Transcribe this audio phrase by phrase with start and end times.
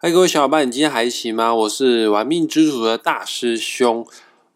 [0.00, 1.52] 嗨，各位小伙伴，你今天还行吗？
[1.52, 4.06] 我是玩命之徒的大师兄。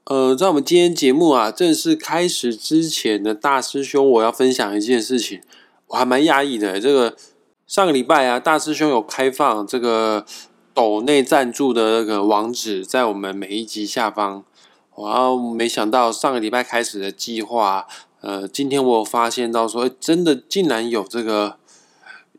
[0.04, 5.42] 呃，在我们今天节目啊正式开始之前呢，大师兄我要分享一件事情，
[5.89, 6.78] 我还蛮讶异的。
[6.78, 7.17] 这个
[7.67, 10.25] 上个礼拜啊，大师兄有开放这个
[10.73, 14.45] 斗内赞助的那个网址，在我们每一集下方。
[14.97, 17.89] 然后没想到上个礼拜开始的计划，
[18.21, 21.57] 呃，今天我有发现到说，真的竟然有这个。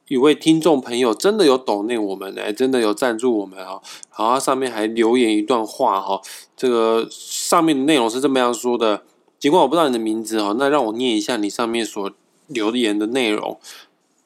[0.10, 3.80] 一位听众朋友真的有抖内我们，哎，真的有赞助我们啊！
[4.18, 6.22] 然后上面还留言一段话哈，
[6.58, 9.04] 这个上面的内容是这么样说的。
[9.40, 12.12] 尽管我不知道你的名字哈，那让我念一下你上面所
[12.48, 13.58] 留言的内容。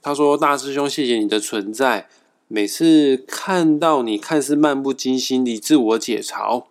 [0.01, 2.07] 他说：“大师兄，谢谢你的存在。
[2.47, 6.63] 每次看到你看似漫不经心地自我解嘲，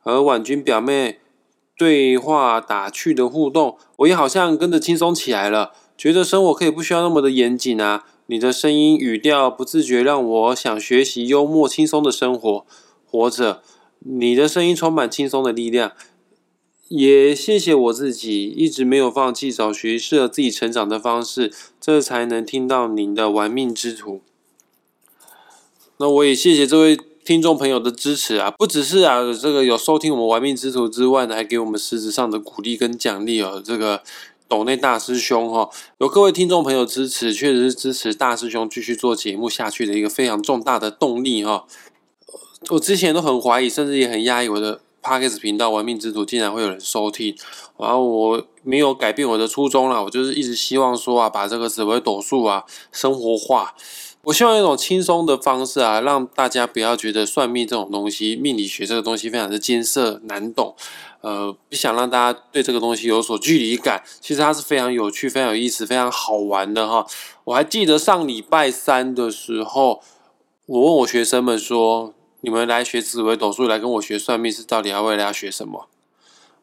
[0.00, 1.18] 和婉君表妹
[1.76, 12.66] 对话打趣的互动，我也好像跟着轻松起来了，觉得生活可以不需要那么的严谨啊。”你的声音语调不自觉让我想学习幽默轻松的生活，
[13.06, 13.62] 活着。
[14.00, 15.92] 你的声音充满轻松的力量，
[16.88, 24.20] 也谢谢我自己一直没有放弃找寻适合自己成长的方式，这才能听到您的玩命之徒。
[25.96, 34.02] 那我也谢谢这位听众朋友的支持啊，不只是啊这个有收听我们玩命之徒之外呢，还给我们实质上的鼓励跟奖励哦，这个。
[34.48, 35.68] 斗内大师兄哈，
[35.98, 41.66] 有各位听众朋友支持，确实是支持大师兄继续做节目下去的一个非常重大的动力哈。
[42.70, 47.36] 我之前都很怀疑，甚至也很压抑我的 Parkes 频道玩命之徒竟然会有人收听，
[47.76, 53.74] 然后我没有改变我的初衷啦，我就是一直希望说啊，把这个紫薇斗数啊生活化。
[54.24, 60.74] 我希望用一种轻松的方式啊，让大家不要觉得算命这种东西、命理学这个东西非常的艰涩难懂。
[61.20, 64.02] 呃，不想让大家对这个东西有所距离感。
[64.20, 67.06] 其实它是非常有趣、非常有意思、非常好玩的哈。
[67.44, 70.00] 我还记得上礼拜三的时候，
[70.66, 75.88] 我问我学生们说：“你们来学紫微斗数，来跟我学算命，是到底要为了要学什么？”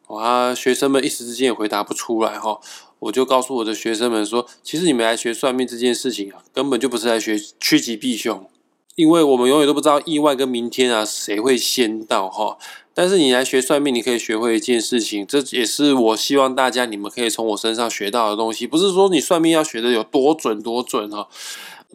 [0.08, 2.60] 哇，学生们一时之间也回答不出来哈。
[2.98, 8.48] 我就告诉我的学生们说，其实你们来学算命这件事情啊，根本就不是来学趋吉避凶，
[8.94, 12.56] 因为我们永远都不知道意外跟明天啊谁会先到哈。
[12.94, 18.66] 但是你来学算命，你可以学会一件事情，这也是我希望大家你们可以从我身上学到的东西。
[18.66, 21.28] 不是说你算命要学的有多准多准哈，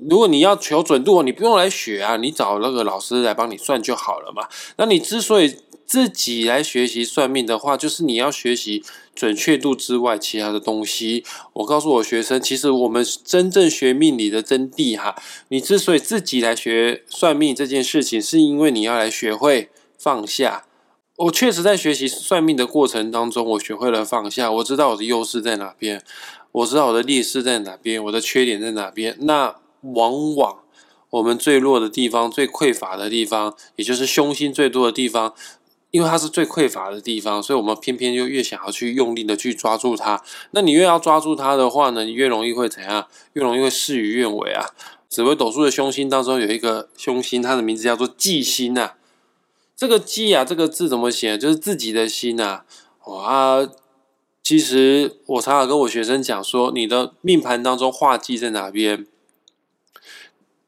[0.07, 4.47] 如果你要求准度，你不用来学啊，你找那个老师来帮你算就好了嘛。
[4.77, 5.55] 那你之所以
[5.91, 8.81] 自己来学习算命的话，就是你要学习
[9.13, 11.25] 准确度之外其他的东西。
[11.51, 15.13] 我告诉我学生，其实我们真正学命理的真谛哈，
[15.49, 19.69] 你之所以自己来学算命这件事情，是因为你要来学会
[19.99, 20.63] 放下。
[21.17, 24.49] 我确实在学习算命的过程当中，我学会了放下。
[24.49, 26.01] 我知道我的优势在哪边，
[26.53, 29.17] 我知道我的劣势在哪边，我的缺点在哪边。
[29.19, 30.59] 那往往
[31.09, 35.33] 我们最弱的地方、最匮乏的地方，也就是凶星最多的地方。
[35.91, 40.23] 因为它是最匮乏的地方，所以我们偏偏就越想要去用力的去抓住它。
[40.51, 43.07] 那你越要抓住它的话呢，你越容易会怎样？
[43.33, 44.65] 越容易会事与愿违啊！
[45.09, 48.95] 紫微斗数的凶星当中有一个凶星，它的名字叫做忌星啊。
[49.75, 51.37] 这个忌啊，这个字怎么写？
[51.37, 52.65] 就是自己的心啊。
[53.05, 53.67] 哇，
[54.41, 59.05] 其实我常常跟我学生讲说，你的命盘当中化忌在哪边？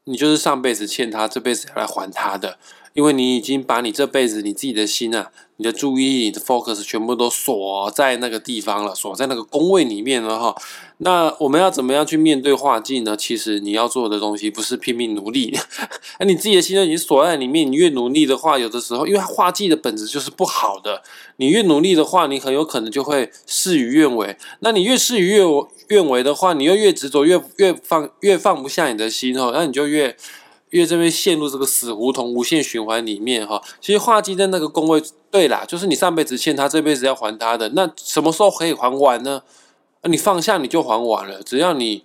[0.06, 2.58] 你就是上辈子欠他，这辈子要来还他的。
[2.94, 10.56] 因为你已经把你这辈子你自己的心啊，你的注意力、你的 focus 全部都锁在那个地方了，锁在那个宫位里面了哈。
[11.00, 13.18] 那我们要怎么样去面对画技呢？
[13.18, 15.58] 其实你要做的东西不是拼命努力，
[16.20, 17.70] 那 你自己的心都已经锁在里面。
[17.70, 21.02] 你越努力的话，有的时候因为画技的本质就是不好的，
[21.38, 24.38] 你越努力的话，你很有可能就会事与愿违。
[24.60, 25.46] 那你越事与愿
[25.88, 30.16] 愿违的话，你又越执着，越越放越放不下你的心哦，那你就越。
[30.74, 39.44] 因为这边陷入这个死胡同、无限循环里面哈，其实画技在那个宫位，对啦，就是你上辈子欠他，这辈子要还他的，那什么时候可以还完呢？
[40.10, 42.04] 你放下你就还完了，只要你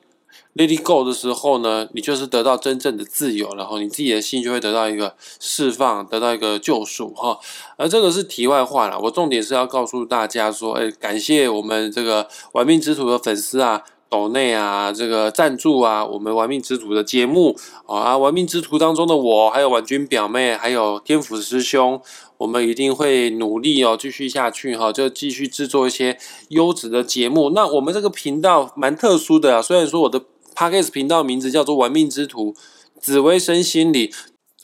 [0.54, 7.40] let it go 的时候呢，你就是得到真正的自由，然后你自己的心就会得到一个释放，得到一个救赎哈。
[7.78, 13.82] 而这个是题外话了，我重点是要告诉大家说，哎，感谢我们这个玩命之徒的粉丝啊。
[14.10, 17.54] 岛内啊，这个赞助啊，我们玩命之徒的节目
[17.86, 22.00] 啊，玩命之徒当中的我，还有婉君表妹，还有天府师兄，
[22.38, 26.18] 我们一定会努力哦，继续下去哈，就继续制作一些
[26.48, 27.50] 优质的节目。
[27.50, 30.22] 那我们这个频道蛮特殊的啊，虽然说我的
[30.54, 32.54] podcast 频道名字叫做玩命之徒，
[32.98, 34.14] 紫微生心理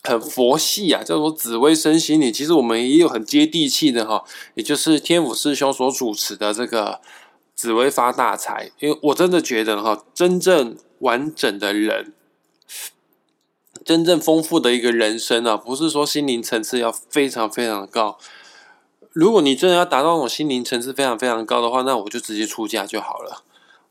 [0.03, 4.25] 很佛系啊，叫做紫微生心理，其实我们也有很接地气的哈，
[4.55, 7.01] 也就是天府师兄所主持的这个。
[7.55, 12.13] 紫薇发大财，因为我真的觉得哈，真正完整的人，
[13.85, 18.19] 真正丰富的一个人生啊，不是说心灵层次要非常非常高。
[19.13, 23.45] 如果你真的要达到那种心灵层次非常非常高的话，那我就直接出家就好了。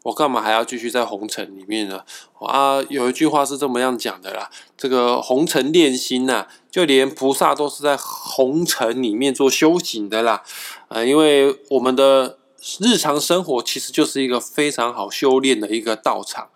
[0.03, 2.03] 我干嘛还要继续在红尘里面呢？
[2.41, 10.43] 啊，有一句话是这么样讲的啦，这个红尘炼心呐，就连菩萨都是在红尘里面做修行的啦。
[10.89, 12.37] 啊，因为我们的
[12.79, 16.49] 日常生活其实就是一个非常好修炼的一个道场。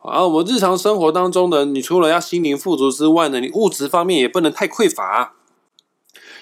[0.00, 5.34] 啊，我们日常生活当中呢，你除了要心灵富足之外呢，你物质方面也不能太匮乏。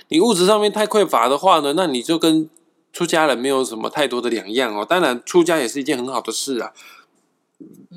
[0.08, 2.48] 你物质上面太匮乏的话呢，那你就跟
[2.92, 4.86] 出家人没有什么太多的两样哦。
[4.88, 6.72] 当然，出家也是一件很好的事啊。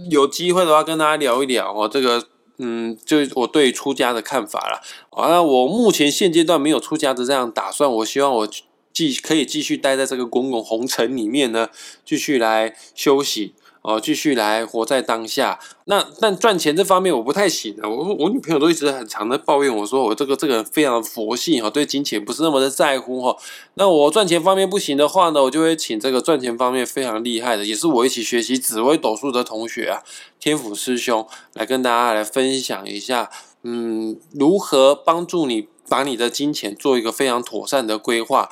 [0.10, 1.88] 有机会的话，跟大家聊一聊哦。
[1.88, 2.22] 这个，
[2.58, 4.82] 嗯，就我对出家的看法了。
[5.12, 7.90] 啊，那我目前现阶段没有出家的这样打算。
[7.90, 8.48] 我希望我
[8.94, 11.70] 继可以继续待在这个滚滚红尘里面呢，
[12.06, 13.54] 继续来休息。
[13.86, 15.60] 哦，继续来活在当下。
[15.88, 17.90] 那但赚钱这方面我不太行啊。
[17.90, 23.36] 我我女朋友都一直很常的抱怨我说我这个这个人非常佛系哈，对金钱不是那么的在乎哈。
[23.74, 30.02] 那我赚钱方面不行的话呢，我就会请这个赚钱方面非常厉害的，也是我一起学习紫微斗数的同学啊，
[30.40, 33.30] 天府师兄来跟大家来分享一下，
[33.64, 38.50] 嗯，如何帮助你把你的金钱做一个非常妥善的规划。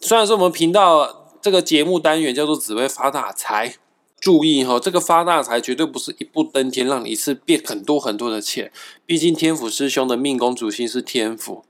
[0.00, 3.76] 虽然说我们频道这个节目单元叫做紫微发大财。
[4.18, 8.70] 注意哈，这个发大财绝对不是一步登天，让你一次变很多很多的钱。
[9.06, 11.64] 毕竟天府师兄的命宫主星是天府，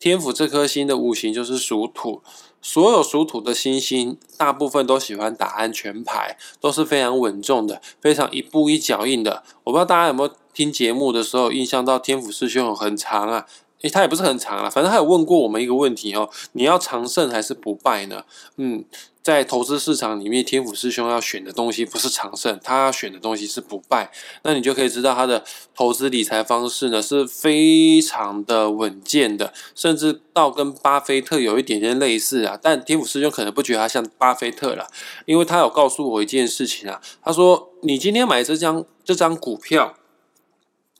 [0.00, 2.20] 天府这颗星的五行就是属土，
[2.60, 9.44] 所有属土的星星，大部分都喜欢打安全牌，都是非常稳重的，非常一步一脚印的。
[9.62, 13.46] 我不知道大家有没有听节目的时候印象到天府师兄很长啊。
[13.82, 18.24] 诶，他也不是很长了，反正他有问过我们一个问题哦，你要长胜还是不败呢？
[18.56, 18.82] 嗯，
[19.22, 24.10] 在投资市场里面，天府师兄要选的东西不是长胜，他要选的东西是不败。
[24.42, 25.44] 那你就可以知道他的
[25.74, 32.58] 投资理财方式呢是非常的稳健的，甚至到跟巴菲特有一点点类似啊。
[32.62, 34.86] 但天府师兄可能不觉得他像巴菲特了，
[35.26, 39.94] 因为他有告诉我一件事情啊，他说你今天买这张这张股票。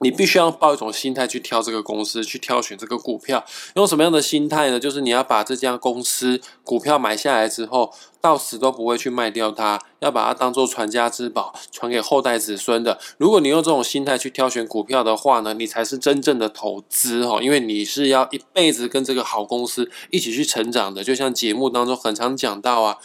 [0.00, 3.44] 你必须要抱一种心态去挑这个公司，去挑选这个股票。
[3.76, 4.80] 用什么样的心态呢？
[4.80, 12.98] 就是你要把这家公司股票买下来之后，到死都不会去卖掉它，要把它当做传家之宝，传给后代子孙的。
[13.18, 21.04] 如果你用这种心态去挑选股票的话呢，你才是真正的投资哦，因为你是要一辈子跟这个好公司一起去成长的。
[21.04, 22.98] 就像节目当中很常讲到啊，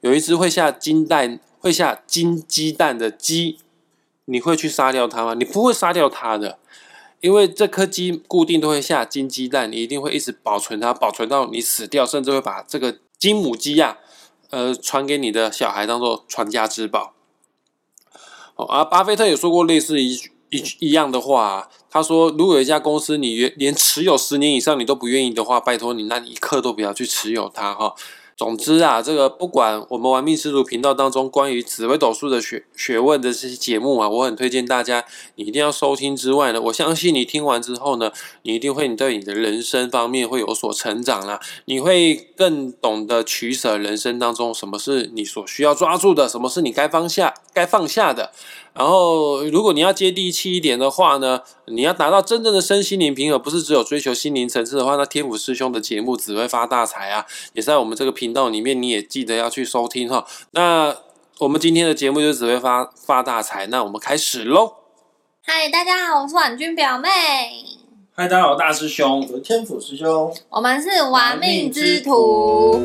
[0.00, 3.58] 有一只会下金蛋、会下金鸡蛋的鸡。
[4.26, 5.34] 你会去杀掉它吗？
[5.34, 6.58] 你不会杀掉它的，
[7.20, 13.98] 因为这颗鸡固定都会下金鸡蛋，你一定会一直保存它，保存到你死掉，甚至会把这个金母鸡呀，
[14.50, 17.14] 呃，传给你的小孩当做传家之宝。
[18.56, 20.14] 哦，而巴菲特也说过类似一
[20.50, 27.94] 一一样的话，他说，如果有一家公司你连持有十年以上你都不愿意的话，拜托你，那你一刻都不要去持有它哈。
[28.36, 35.02] 总之啊，这个不管我们玩命师徒频道当中关于紫微斗数的学学问的这些节目啊，我很推荐大家，
[35.36, 38.12] 你一定要收听之外呢，我相信你听完之后呢，
[38.42, 47.32] 你一定会你对你的人生方面会有所成长啦，你会更懂得取舍人生当中什么是你所需要抓住的，什么是你该放下。
[47.56, 48.30] 该放下的。
[48.74, 60.26] 然后，如果你要接地气一点的话呢，你要达到真正的身心灵平衡，不是只有追求心灵层次的话，那天府师兄的节目只会发大财啊，也在我们这个频道里面，你也记得要去收听哈。
[60.50, 60.94] 那
[61.38, 64.74] 我们今天的节目就只会发发大财，那我们开始喽。
[65.42, 67.08] 嗨，大家好，我是婉君表妹。
[68.14, 72.78] 嗨，大家好，大师兄，我是天府师兄，我们是玩命之徒。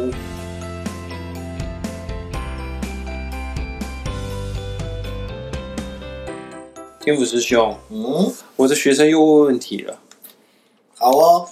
[7.04, 9.98] 天府师兄，嗯，我的学生又问问题了。
[11.00, 11.48] 好哦，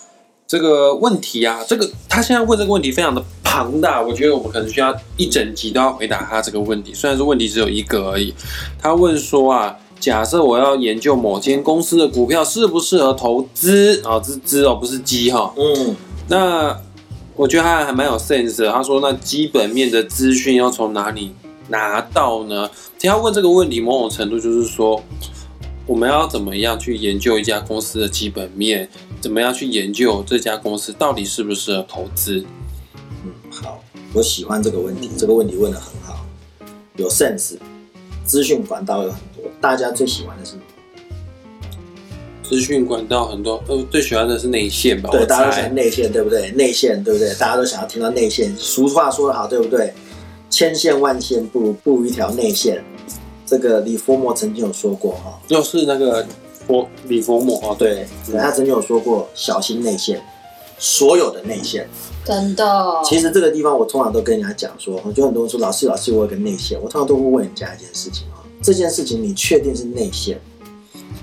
[0.46, 6.94] 这个问题啊，这个他现在问这个问题非常的庞大，我觉得我们可能需要一整集都要回答他这个问题。
[6.94, 8.32] 虽然说问题只有一个而已，
[8.80, 15.52] 他问说啊，假设我要研究某间公司的股票适不适合投资啊，是资哦，不是鸡哈。
[15.58, 15.96] 嗯，
[16.28, 16.80] 那
[17.36, 18.72] 我觉得他还蛮有 sense 的。
[18.72, 21.32] 他说，那基本面的资讯要从哪里
[21.70, 22.70] 拿到呢？
[23.00, 25.02] 其实他问这个问题，某种程度就是说。
[25.90, 28.88] 我们要怎么样去研究一家公司的基本面？
[29.20, 32.46] 怎么样去研究这家公司到底适不适合投资？
[33.26, 35.10] 嗯，好，我喜欢这个问题。
[35.18, 36.24] 这个问题问的很好，
[36.96, 37.58] 有 sense。
[38.24, 40.62] 资讯管道有很多，大家最喜欢的是什么？
[42.44, 45.10] 资讯管道很多，呃最喜欢的是内线吧？
[45.10, 46.52] 对，大家都喜欢内线，对不对？
[46.52, 47.34] 内线，对不对？
[47.40, 48.56] 大家都想要听到内线。
[48.56, 49.92] 俗话说得好，对不对？
[50.52, 52.84] 千线万线不如不如一条内线。
[53.50, 56.24] 这个李佛摩曾经有说过哈，就是那个
[56.68, 60.22] 佛李佛摩哦，对，他曾经有说过小心内线，
[60.78, 61.90] 所有的内线。
[62.24, 63.02] 真的。
[63.04, 70.40] 其实这个地方我通常都跟人家讲说，就很多人说老师老师我有个内线，我通常都会问人家一件事情啊，这件事情你确定是内线，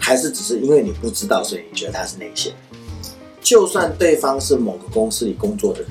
[0.00, 2.52] 还是只是因为你不知道，所以你觉得它是内线？
[3.40, 5.90] 就算对方是某个公司里工作的人，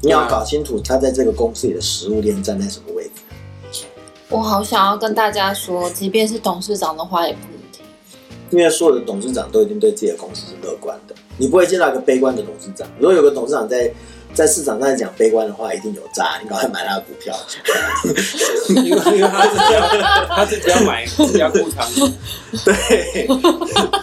[0.00, 2.97] 你要搞清楚他在这个公司里的食物链站在什么位置。
[4.30, 7.82] 我好想要跟大家说，即便是董事长的话也不能听。
[8.50, 12.86] 因为所有的董事长都一定对自己的公司是乐观的，你不会见到一个悲观的董事长。
[12.98, 13.90] 如果有个董事长在
[14.34, 17.34] 在市场上讲悲观的话，一定有诈，你赶快买他的股票。
[18.68, 19.88] 因为因为他是这样，
[20.28, 21.86] 他是只要买自己要库藏，
[22.66, 23.26] 对，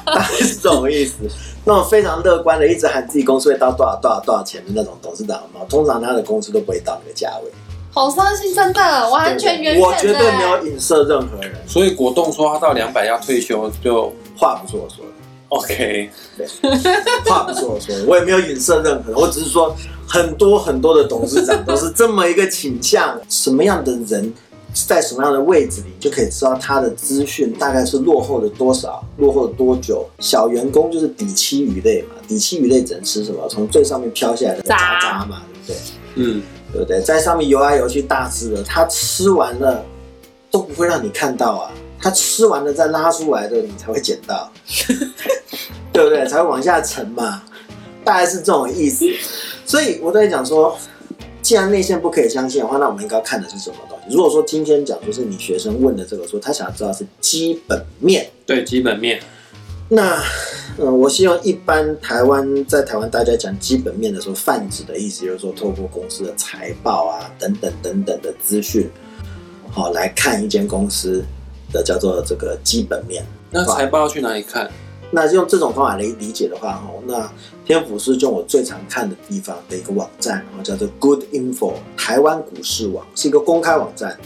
[0.05, 1.15] 大概是这种意思。
[1.63, 7.51] 那种非常乐观的，一直喊自己公司会到多少多少多少钱的那种董事长嘛，通常他的公司都不会到那个价位。
[7.96, 15.12] 好伤心，真的，完全远远我绝对没有影射任何人，所以果冻说他到两百要退休，就话不是我说的。
[15.48, 16.10] OK。
[17.25, 19.74] 话不是我说的，我也没有影射任何人，我只是说
[20.06, 23.18] 很多很多的董事长都是这么一个倾向。
[23.30, 24.34] 什么样的人
[24.74, 30.06] 在什么样的位置里，就可以知道他的资讯大概是落后了多少，落后了多久。
[30.20, 33.48] 小员工就是底栖鱼类嘛，底栖鱼类只能吃什么？
[33.48, 35.92] 从最上面飘下来的渣渣嘛，对不对？
[36.16, 36.42] 嗯，
[36.75, 37.00] 对不对？
[37.00, 39.82] 在上面游来游去，大只的，它吃完了
[40.51, 41.72] 都不会让你看到啊。
[41.98, 44.51] 它吃完了再拉出来的，你才会捡到，
[45.94, 46.27] 对不对？
[46.27, 47.41] 才会往下沉嘛，
[48.03, 49.05] 大概是这种意思。
[49.65, 50.77] 所以我在讲说，
[51.41, 54.13] 既然内线不可以相信的话，那我们应该看的是什么东西？
[54.13, 59.22] 如果说今天讲说是你学生问的这个，说他想要知道是基本面，对，基本面。
[59.88, 60.22] 那，
[60.77, 68.89] 嗯，我希望一般台湾在台湾大家讲基本面的时候，泛指的意思就是说，透过公司的财报啊等等等等的资讯，
[69.72, 71.24] 好来看一间公司
[71.72, 73.25] 的叫做这个基本面。
[73.51, 74.70] 那财报要去哪里看？
[75.12, 77.32] 那用这种方法来理解的话，哦，那
[77.63, 84.17] 天府是用我最常看的地方的一个网站，哦，叫做 Good Info 台湾股市网，是一个公开网站。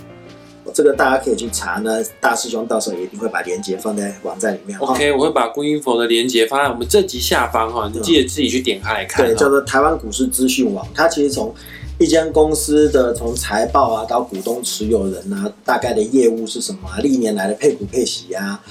[0.73, 4.77] 这个大家可以去查呢，大师兄到时候也一定会把链接放在网站里面。
[4.79, 9.25] OK，我会把 Green Info 的链接放在我们这集下方哈，你记得自己去点开来看。
[9.25, 11.53] 对，叫做台湾股市资讯网，它其实从
[11.97, 18.61] 一间公司的从财报啊到股东持有人啊，大概的业务是什么啊，历年来的配股配息啊，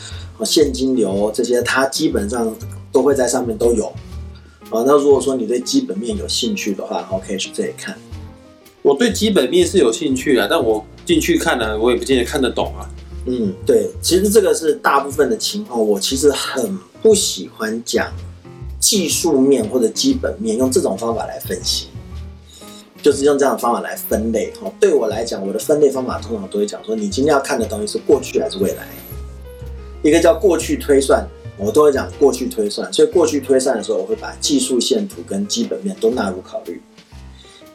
[0.45, 2.55] 现金流这些，它基本上
[2.90, 3.87] 都会在上面都有。
[4.71, 7.97] 啊，那如果说你对基本面有兴趣的话，可以去这里看。
[8.88, 12.88] 我对基本面是有兴趣的，但我进去看呢，我也不见得看得懂啊。
[13.26, 18.11] 嗯，对，其实这个是大部分的情况，我其实很不喜欢讲
[18.80, 21.88] 技术面或者基本面，用这种方法来分析，
[23.02, 24.50] 就是用这样的方法来分类。
[24.59, 28.88] 哈，对我来讲，我的分类方法通常都会讲说，你今天要看的东西是过去还是未来。
[30.02, 31.28] 一个叫过去推算，
[31.59, 36.80] 我都会讲过去推算，所以过去推算的时候，我会把技术线图跟基本面都纳入考虑。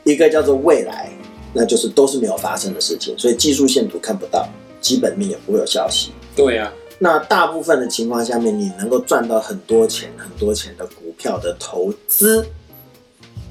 [0.04, 1.10] 一个叫做未来，
[1.54, 4.48] 那就是都是没有发生的事情，所以技术线图看不到，
[4.82, 6.12] 基本面也不会有消息。
[6.36, 12.46] 对呀、啊，那大部分的情况下面，你能够赚到很多钱、很多钱的股票的投资，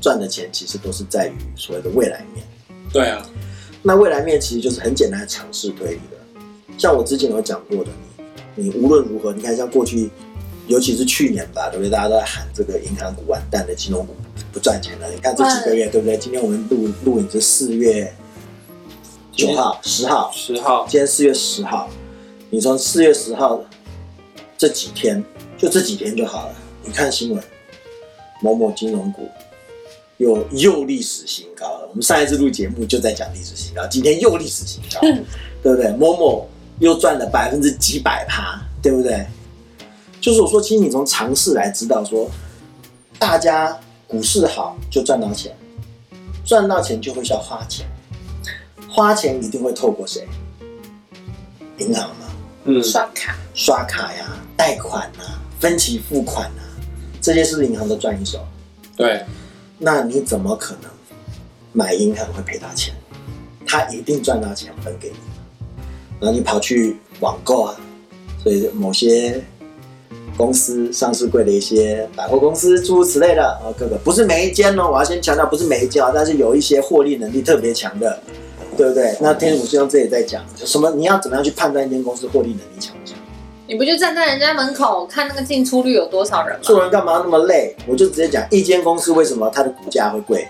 [0.00, 2.44] 赚的钱其实都是在于所谓的未来面。
[2.92, 3.26] 对啊，
[3.82, 6.42] 那未来面其实就是很简单的尝试推理的。
[6.76, 7.90] 像我之前有讲过的，
[8.54, 10.10] 你你无论如何，你看像过去，
[10.68, 11.90] 尤其是去年吧，对不对？
[11.90, 14.14] 大家都在喊这个银行股完蛋的，金融股
[14.52, 15.10] 不赚钱了。
[15.10, 16.16] 你看这几个月，对不对？
[16.16, 18.14] 今天我们录录影是四月
[19.32, 21.90] 九号、十号，十号，今天四月十号，
[22.48, 23.60] 你从四月十号
[24.56, 25.22] 这几天，
[25.58, 26.54] 就这几天就好了。
[26.84, 27.42] 你看新闻，
[28.40, 29.28] 某某金融股
[30.18, 31.88] 又又历史新高了。
[31.88, 35.00] 我们上一次录节目就在讲历史新高，今天又历史新高，
[35.62, 35.90] 对不对？
[35.92, 39.26] 某某又赚了百分之几百趴，对不对？
[40.22, 42.30] 就是我说，其实你从尝试来知道说，
[43.18, 43.76] 大家
[44.06, 45.52] 股市好就赚到钱，
[46.44, 47.84] 赚到钱就会需要花钱，
[48.88, 50.28] 花钱一定会透过谁？
[51.78, 52.26] 银行嘛，
[52.66, 56.62] 嗯，刷卡，刷卡呀、贷款啊、分期付款啊，
[57.20, 58.38] 这些是不是银行都赚一手？
[58.96, 59.24] 对，
[59.78, 60.90] 那你怎么可能
[61.72, 62.94] 买银行会赔他钱？
[63.66, 65.16] 他一定赚到钱分给你，
[66.20, 67.74] 然后你跑去网购啊，
[68.40, 69.42] 所以某些
[70.42, 78.18] 公司上市柜的一些百货公司诸如此类的啊，各个不是每一间哦，我要先强调不是每一间啊，但是有一些获利能力特别强的，
[78.76, 79.16] 对不对？
[79.20, 80.90] 那天主师兄这也在讲什么？
[80.96, 83.16] 你要怎么样去判断一间公司获利能力强不强？
[83.68, 86.60] 你不就站在人家门口看那个进出率有多少人吗？
[86.60, 87.76] 做人干嘛那么累？
[87.86, 90.48] 我就直接讲，一间公司为什么它的股价会贵？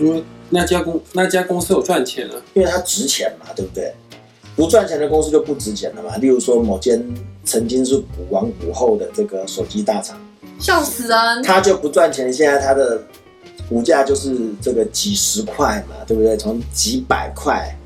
[0.00, 3.94] 因为那家公那家公司有赚钱啊，因为它值钱嘛，对不对？
[4.56, 6.16] 不赚钱的公司就不值钱了嘛。
[6.16, 7.00] 例如说某间
[7.44, 10.18] 曾经是股王股后的这个手机大厂，
[10.58, 11.42] 笑死人！
[11.42, 13.02] 它就不赚钱，现在它的
[13.68, 16.36] 股价就是这个几十块嘛，对不对？
[16.36, 17.76] 从几百块，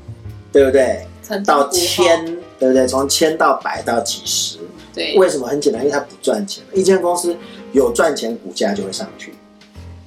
[0.51, 1.05] 对不对？
[1.45, 2.25] 到千，
[2.57, 2.87] 对不对？
[2.87, 4.57] 从千到百到几十，
[4.93, 5.45] 对，为什么？
[5.45, 6.63] 很简单，因为它不赚钱。
[6.73, 7.35] 一间公司
[7.71, 9.33] 有赚钱，股价就会上去。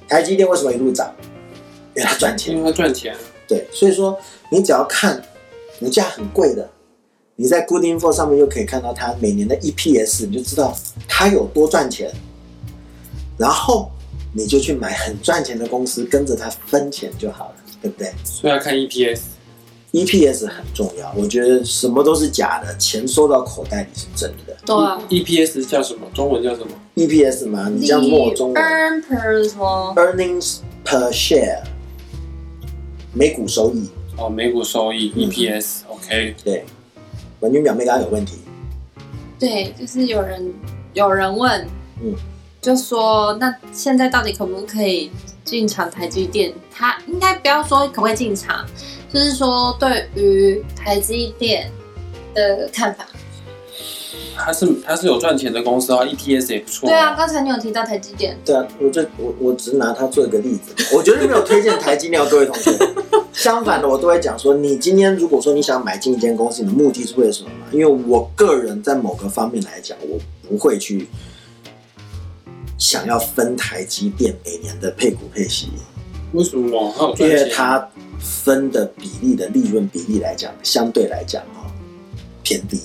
[0.07, 1.13] 台积电为什么一路涨？
[1.95, 2.53] 因为它赚钱。
[2.53, 3.15] 因为它赚钱，
[3.47, 4.19] 对，所以说
[4.49, 5.23] 你只要看
[5.79, 6.69] 股价很贵的，
[7.35, 12.11] 你在 Good Info 上面又可以看到它每年的 EPS，你就知道它有多赚钱。
[13.37, 13.89] 然后
[14.33, 19.19] 你就去买很赚钱的公司，跟着它分钱就好了，对不对所以要看 E EPS。
[19.91, 24.55] ？EPS 很重要，我觉得什么都是假的，钱收到口袋里是真的。
[24.65, 26.07] 对啊 EPS 叫什么？
[26.13, 31.63] 中文叫什么？EPS 嘛，你这样问我中文 earn per 什么？，earnings per share，
[33.13, 33.89] 每股收益。
[34.17, 35.81] 哦，每股收益嗯 EPS。
[35.87, 36.65] OK，对，
[37.43, 38.37] 文君表妹刚刚有问题，
[39.37, 40.53] 对，就是有人
[40.93, 41.67] 有人问，
[42.01, 42.15] 嗯，
[42.61, 45.11] 就说那现在到底可不可以
[45.43, 46.53] 进场台积电？
[46.71, 48.65] 他应该不要说可不可以进场，
[49.11, 51.69] 就是说对于台积电
[52.33, 53.05] 的看法。
[54.35, 56.89] 它是它是有赚钱的公司啊，ETS 也不错。
[56.89, 62.71] 对啊，，刚才你有提到台积电，对啊，我就我我只是拿它做一个例子，我绝对没有推荐台积电哦，各位同学。
[63.31, 67.65] 相反的，我都会讲说，你今天如果说你想买进一间公司，你的目的是为了什么嘛？
[67.71, 71.07] 因为我个人在某个方面来讲，我不会去
[72.77, 75.69] 想要分台积电每年的配股配息，
[76.33, 77.27] 为什么因？
[77.27, 81.65] 为它分的比例的利润比例来讲，相对来讲哦
[82.43, 82.79] 偏低。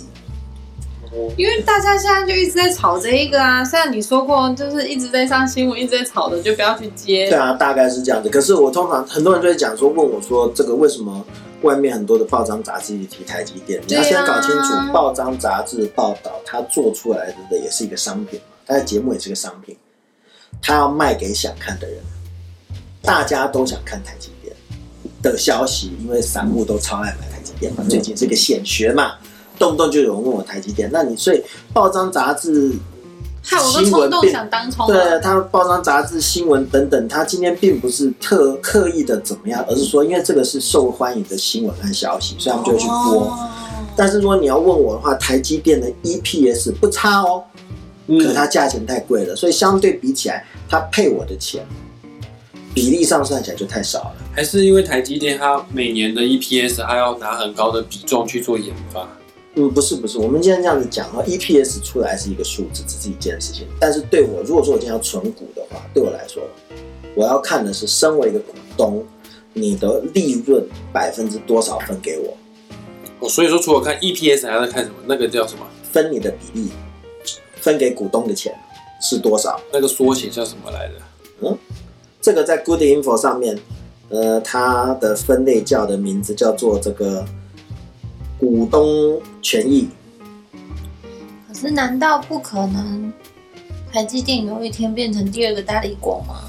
[1.12, 3.64] 哦因为大家现在就一直在炒这一个啊。
[3.64, 7.28] 虽然你说过，就是一直在上新闻，一直在炒的，就不要去接。
[7.30, 8.28] 对啊，大概是这样子。
[8.28, 11.24] 可是我通常很多人就会讲说，问我说这个为什么
[11.62, 13.82] 外面很多的报章杂志提台积电？
[13.86, 19.76] 你要先搞清楚，报章杂志报道它做出来的也是一个商品嘛，它的节目也是个商品，
[20.62, 21.98] 它要卖给想看的人。
[23.00, 24.54] 大家都想看台积电
[25.22, 29.14] 的消息，因为散户都超爱买台积电嘛，最近是个显学嘛。
[29.58, 31.42] 动不动就有人问我台积电，那你所以
[31.72, 32.72] 报章杂志
[33.42, 35.18] 害我都新闻并冲动想当冲对了。
[35.20, 43.24] 他报章、杂志、新闻等等，他今天并不是特刻意的怎么样，而是说，因为这个是受欢迎的新闻和消息，所以他们就会去播。
[43.24, 43.48] 哦
[43.96, 47.42] 但是如果你要问我的话，台积电的 EPS 不差哦，
[48.06, 51.66] 可嗯，它价钱太贵了，所以相对比起来，它配我的钱
[52.72, 54.12] 比例上算起来就太少了。
[54.32, 59.08] 还是因为台积电它每年的 EPS 它要拿很高的比重去做研发。
[59.60, 63.66] 嗯，不是不是，我们今天这样子讲哈，EPS 出来是一个数字，只是一件事情。
[63.80, 66.40] 但是对我，如果说我今天要存股的话，对我来说，
[67.16, 69.04] 我要看的是身为一个股东，
[69.52, 72.36] 你的利润百分之多少分给我，
[73.18, 74.96] 哦，所以说除了看 EPS 还要看什么？
[75.06, 75.66] 那个叫什么？
[75.90, 76.68] 分你的比例，
[77.56, 78.54] 分给股东的钱
[79.00, 79.60] 是多少？
[79.72, 80.94] 那个缩写叫什么来着？
[81.40, 81.58] 嗯
[82.20, 83.58] 这个在 Good Info 上面，
[84.08, 87.24] 呃，它的分类叫的名字叫做这个
[88.38, 89.88] 股东权益。
[91.48, 93.12] 可是难道不可能
[93.92, 96.44] 台积电有一天变成第二个大力国吗？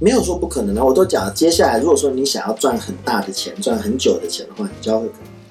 [0.00, 1.32] 没有说不可能啊，我都讲了。
[1.32, 5.02] 接下来，如果说你想要赚很大的钱、赚很久的钱的话，你就要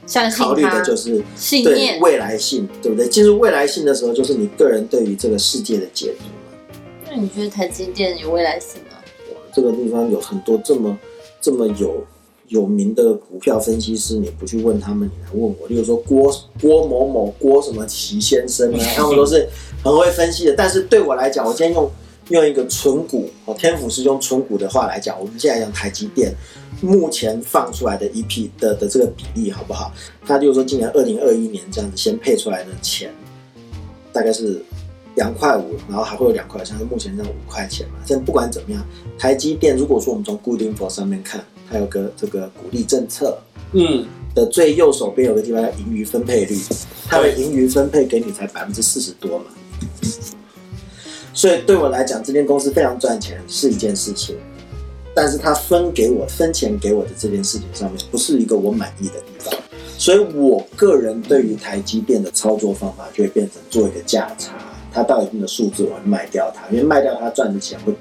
[0.05, 1.99] 相信考虑的就是对信念。
[1.99, 3.09] 未来性，对不对？
[3.09, 6.77] 进入未来性的时候，就是你个人对于这个世界的解读嘛。
[7.09, 8.97] 那你觉得台积电有未来性吗？
[9.31, 10.97] 哇这个地方有很多这么
[11.41, 12.01] 这么有
[12.47, 15.67] 有名的股票分析师，你不去问他们，你来问我。
[15.67, 19.47] 例如说郭郭某某、郭什么齐先生啊， 他们都是
[19.83, 20.55] 很会分析的。
[20.55, 21.91] 但是对我来讲，我今天用
[22.29, 26.33] 用一个纯股哦，天府是用纯股的话来讲，我们现在讲台积电
[26.81, 29.91] 目前放出来的 EP 的的这个比例好不好？
[30.25, 33.13] 它就是说今年二零二一年这样子先配出来的钱，
[34.13, 34.61] 大概是
[35.15, 37.95] 两块五，然后还会有两块，像是目前这样五块钱嘛。
[38.07, 38.85] 但不管怎么样，
[39.17, 43.37] 台积电如果说我们从固定 f 上面看，它有个这个鼓励政策
[43.73, 46.57] 嗯，的最右手边有个地方叫盈余分配率，
[47.07, 49.45] 它的盈余分配给你才百分之四十多嘛。
[51.33, 54.35] 所以对我来讲，这间公司非常赚钱是一件事情，
[55.13, 59.53] 但是它分给我分钱给我的这件事情上面，不是一个我满意的地方。
[59.99, 64.53] 所以我个人对于台积电的操作方法就会变成做一个价差，
[64.97, 67.99] 它到一定的数字我会卖掉它，因为卖掉它赚的钱会比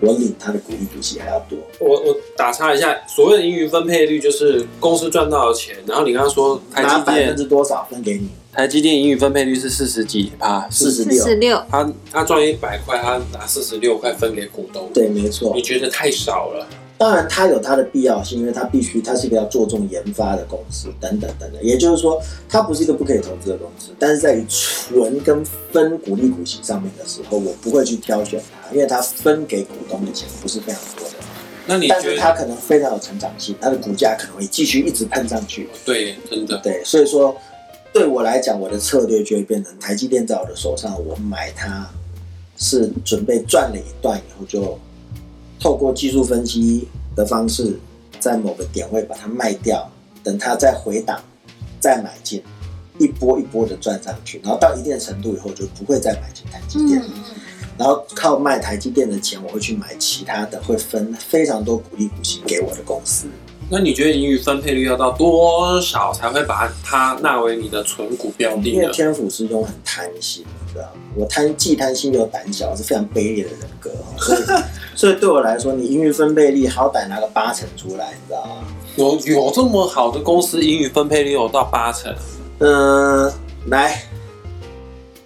[0.00, 1.58] 我领它的股利股息还要多。
[1.80, 8.28] 我我打岔一下，所谓的盈余分配率就是公司赚到的钱，然后你刚刚说台积拿百分之多少分给你？
[8.52, 11.56] 台积电盈余分配率是四十几趴，四十六四十六。
[11.56, 15.62] 六，他他赚一百块，他拿四十六块分给股东，对，没错你。
[15.62, 16.66] 觉得太少了？
[16.96, 21.62] 当然它有它的必要性，因为它必须它是一个要做重研发的公司，等等等等。
[21.62, 31.14] 也就是说，它不是一个不可以投资的公司，但是在于纯跟分股利股息上面的时候，我不会去挑选它，因为它分给股东的钱不是非常多的。
[31.66, 35.68] 那你觉得但是它可能非常有成长性，它的股价可能会继续一直喷上去。
[35.84, 37.34] 对，真的对，所以说
[37.92, 41.90] 对我来讲，我的策略就会变成台积电在我的手上，我买它
[42.56, 44.78] 是准备赚了一段以后，就
[45.64, 47.80] 透过技术分析的方式，
[48.20, 49.90] 在某个点位把它卖掉，
[50.22, 51.18] 等它再回档
[51.80, 52.42] 再买进，
[52.98, 57.02] 一波一波的赚上去，然后到一定程度以后，就不会再买进台积电。
[57.78, 63.26] 然后靠卖台积电的钱，我会去买其他的，会分非常多股利股息给我的公司。
[63.70, 68.68] 那你觉得盈余分配率要到多少才会把它纳为你的存股标的？
[68.68, 70.44] 因为天府师兄很贪心，
[71.14, 74.04] 我贪既贪心又胆小，是非常卑劣的人格哦。
[74.18, 74.38] 所以，
[74.94, 78.66] 所以对我来说，你英语分配率好歹拿个八成出来，你知道吗？
[78.96, 82.14] 有有这么好的公司，英语分配率有到八成，
[82.58, 83.32] 嗯、
[83.66, 84.02] 来，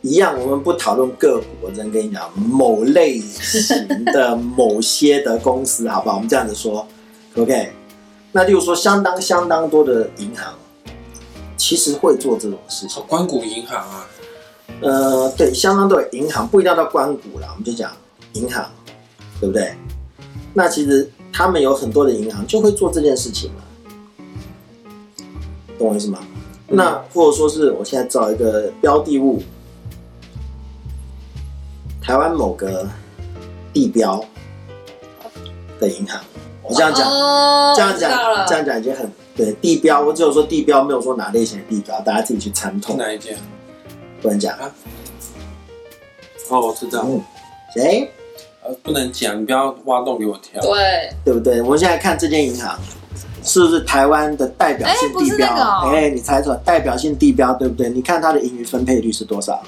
[0.03, 6.17] 一样，我们不讨论个股，我真跟你讲，某类型的 某些的公司，好不好？
[6.17, 6.87] 我们这样子说
[7.37, 7.73] ，OK？
[8.33, 10.55] 那例如说，相当相当多的银行，
[11.57, 13.03] 其实会做这种事情。
[13.07, 14.07] 关谷银行啊，
[14.81, 17.91] 呃，对，相当多的银行不一定要到关谷啦，我们就讲
[18.35, 18.65] 银行，
[19.41, 19.75] 对不对？
[20.55, 23.63] 那其实他们有很多的银行就会做这件事情嘛，
[25.79, 26.19] 懂我意思吗？
[26.69, 29.43] 那或者说是我现在找一个标的物，
[32.01, 32.87] 台湾某个
[33.73, 34.23] 地标
[35.81, 36.21] 的银行，
[36.63, 38.11] 我这样讲，哦这样讲，
[38.47, 40.01] 这样讲已经很对地标。
[40.01, 42.95] 我只有说地标，没有说哪类型的地标，大家自己去参透。
[42.97, 43.37] 哪一间？
[44.21, 44.57] 不能讲，
[46.49, 47.21] 哦，我知道，嗯，
[47.75, 48.11] 谁？
[48.65, 50.61] 呃，不能讲，你不要挖洞给我跳。
[50.61, 51.63] 对，对不对？
[51.63, 52.79] 我们现在看这间银行
[53.43, 55.49] 是不是台湾的代表性哎不是地标？
[55.49, 57.89] 那个哦哎、你猜错，代表性地标对不对？
[57.89, 59.63] 你看它的盈余分配率是多少？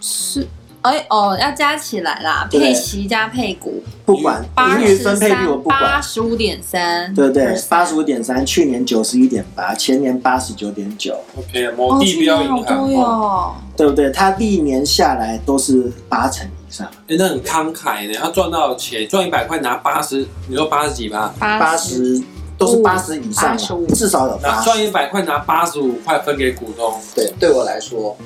[0.00, 0.46] 是
[0.82, 7.60] 哎哦，要加起来啦，对配息加配股，不管盈余分配率我三不管，八十五点三，对不对？
[7.68, 14.10] 八十五点三，去年九十一点八，前年八十九点九，OK，某哦，地标银好行，多哦哟，对不对？
[14.10, 18.18] 他历年下来都是八成以上，哎，那很慷慨呢。
[18.20, 21.34] 他赚到钱，赚一百块拿八十，你说八十几吧？
[21.38, 22.22] 八十
[22.56, 28.16] 都是八十以上85了，至少有八赚一百块拿八十五块分给股东，对，对我来说，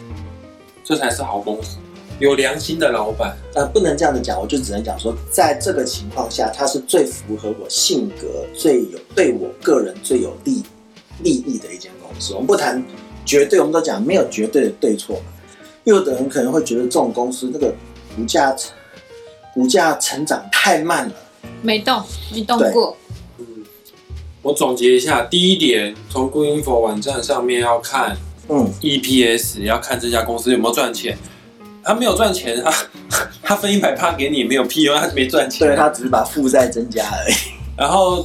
[0.84, 1.78] 这才是好公司，
[2.20, 3.36] 有良心的老板。
[3.54, 10.62] 呃，不能这样子讲，我就只能讲说，在这个情况下，他是最符合我性格、最有对我个人最有利
[11.24, 12.34] 利益的一间公司。
[12.34, 12.80] 我们不谈
[13.26, 15.22] 绝对，我们都讲没有绝对的对错嘛。
[15.90, 17.74] 有的人可能会觉得这种公司那个
[18.16, 18.54] 股价
[19.52, 21.14] 股价成长太慢了，
[21.62, 22.96] 没动，没动过，
[23.38, 23.44] 嗯，
[24.42, 28.16] 我总结一下，第一点，从 Greenfo 网站上面要看
[28.48, 31.16] 嗯，EPS，要看这家公司有没有赚钱。
[31.82, 32.72] 他没有赚钱啊，
[33.42, 35.66] 他分一百帕给你没有屁用，他没赚钱。
[35.66, 37.34] 对，他只是把负债增加而已。
[37.74, 38.24] 然后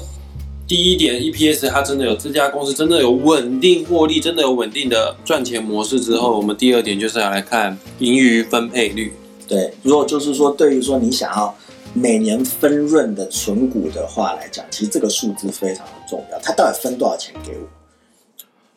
[0.67, 9.13] 第一点，EPS 它真的有这家公司真的有稳定获利，真的有稳定的赚钱模式之后，我们第二点就是要来看盈余分配率。
[9.47, 11.55] 对，如果就是说，对于说你想要
[11.93, 16.39] 每年分润的存股的话来讲，其实这个数字非常的重要。
[16.41, 17.74] 它到底分多少钱给我？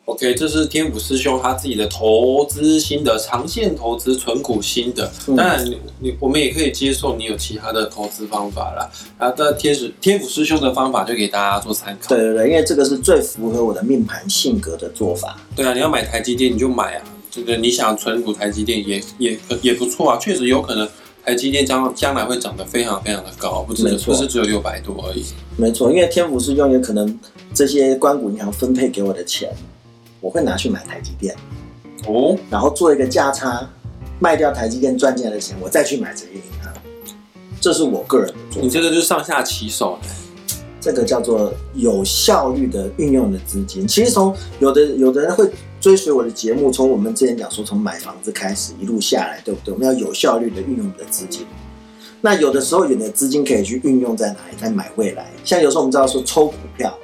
[0.09, 5.09] OK，这是天府师兄他自己的投资心得，长线投资存股心得。
[5.27, 8.89] 嗯当然你，你我们也可以接受你有其他的投资方法啦。
[9.19, 12.09] 啊，但天使天府师兄的方法就给大家做参考。
[12.09, 15.39] 对对对，因为这个是最符合我的命盘性格的做法。
[15.55, 20.89] 对啊，你要买台积电你就买啊，这个你想存股台积电也也也不错啊，确实有可能
[21.23, 25.23] 台积电将将来会涨得非常非常的高，不只不是只有六百多而已。
[25.55, 27.19] 没错，因为天府师兄也可能
[27.53, 29.51] 这些关谷银行分配给我的钱，
[30.21, 31.35] 我会拿去买台积电，
[32.07, 33.67] 哦，然后做一个价差，
[34.19, 36.73] 卖掉台积电赚进来的钱，我再去买这些银行。
[37.61, 40.07] 这是我个人的做法，你这个就上下其手的。
[40.81, 43.85] 这个叫做有效率的运用的资金。
[43.85, 45.45] 其实从有的有的人会
[45.81, 49.73] 追随我的节目，从我们之前讲说从买房子开始一路下来，对不对？
[49.73, 51.45] 我们要有效率的运用你的资金。
[52.21, 54.55] 那有的时候有的资金可以去运用在哪里？
[54.57, 55.29] 在买未来。
[55.43, 56.97] 像有时候我们知道说抽股票，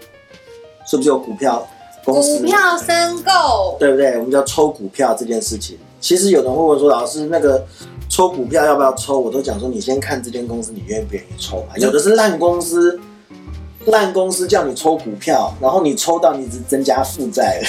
[0.90, 1.68] 是不是有股票
[2.06, 2.38] 公司？
[2.40, 4.18] 股票申购，对不对？
[4.18, 5.78] 我们叫抽股票这件事情。
[6.00, 7.66] 其实有人会问说，老师那个
[8.08, 9.20] 抽股票要不要抽？
[9.20, 11.76] 我都讲说，你先看这间公司你愿不愿意抽嘛。
[11.78, 13.00] 有的是烂公司，
[13.86, 17.62] 烂公司叫你抽股票，然后你抽到你只增加负债。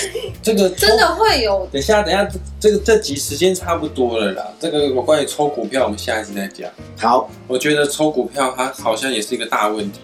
[0.42, 2.28] 这个 真的会有等一下，等一下，
[2.60, 4.46] 这个这集时间差不多了啦。
[4.60, 6.70] 这个我关于抽股票，我们下一次再讲。
[6.98, 10.00] 好，我觉得抽股票它好像也是一个大问题。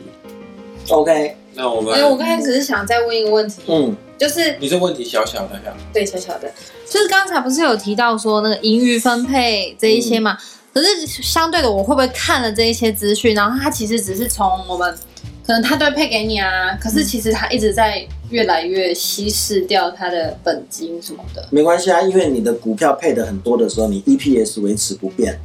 [0.88, 6.48] OK，那我们因为我刚才只是想再问一个问题，嗯，就是你这问题小小的呀，对小小的，
[6.88, 10.38] 就是刚才不是有提到说那个盈余分配这一些嘛？
[10.72, 14.96] 可是相对的，我会不会看了这一些资讯，然后它其实只是从我们
[15.44, 25.40] 可能他都会配给你啊，可是其实他一直在越来越稀释掉他的本金什么的，没关系啊，因为你的股票配的很多的时候，你 EPS 维持不变。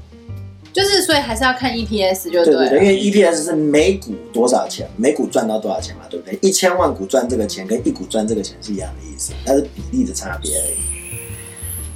[0.77, 2.45] 就是所以还是要看 EPS 就了。
[2.45, 6.37] 对对对，因为 EPS 是每股多少钱，每股赚到多少钱嘛，对不对？
[6.39, 10.75] 一千万股赚这个钱，跟一股赚这个钱是一样的意思，它是比例的差别而已。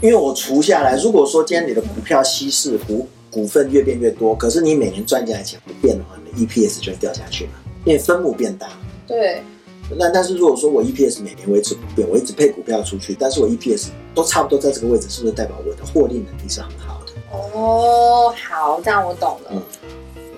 [0.01, 7.51] 因为我除下来，如果说今天你的股票稀释股股份越变越多，可是你每年赚进来钱不变的话，你的 EPS 就会掉下去嘛，
[7.85, 8.67] 因为分母变大。
[9.05, 9.43] 对，
[9.95, 16.90] 那但是如果说我 EPS 每年维持不变，我一直配股票出去，但是我 EPS 都差不多在这个位置，是不是代表我的获利能力是很好的？
[17.31, 19.51] 哦，好，这样我懂了。
[19.51, 19.61] 嗯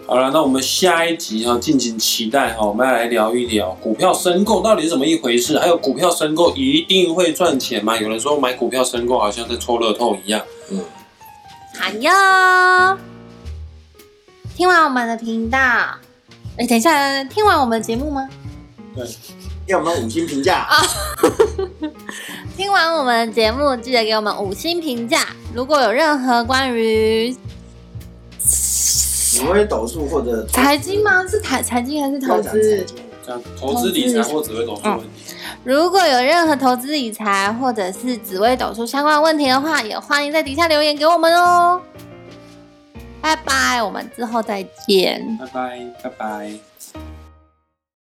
[0.05, 7.97] 好了，那我们下一集哈，敬请期待哈，我们要来聊一聊股票申购到底是怎么一回事，还有股票申购一定会赚钱吗？
[7.97, 10.41] 有人说买股票申购好像在抽乐透一样。
[10.69, 10.83] 嗯，
[11.79, 12.97] 好哟，
[14.57, 15.57] 听完我们的频道，
[16.57, 18.27] 哎，等一下，听完我们的节目吗？
[18.93, 19.07] 对
[19.67, 20.77] 要我们五星评价啊。
[22.57, 25.25] 听完我们的节目，记得给我们五星评价。
[25.53, 27.35] 如果有任何关于
[28.39, 31.25] 紫微斗数或者财经吗？
[31.27, 32.85] 是财财经还是投资
[33.57, 35.05] 投资理财或只会懂数问题，
[35.63, 41.79] 如果有任何投资理财或者是紫微斗数相关问题的话，也欢迎在底下留言给我们哦。
[43.21, 45.37] 拜拜，我们之后再见。
[45.39, 46.72] 拜拜拜拜。